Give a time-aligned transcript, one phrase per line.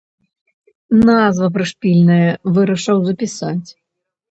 [1.07, 2.25] Назва прышпільная,
[2.57, 3.69] вырашыў запісаць.